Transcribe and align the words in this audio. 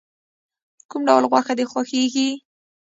کوم 0.89 1.01
ډول 1.07 1.23
غوښه 1.31 1.53
د 1.59 1.61
خوښیږی؟ 1.71 2.29